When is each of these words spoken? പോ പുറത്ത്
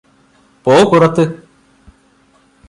പോ 0.65 0.73
പുറത്ത് 0.83 1.23